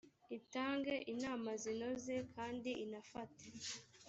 [0.37, 3.45] itange inama zinoze kandi inafate